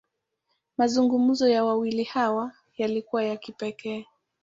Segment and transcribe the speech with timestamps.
[0.77, 4.05] Mazungumzo ya wawili hawa, yalikuwa ya kipekee.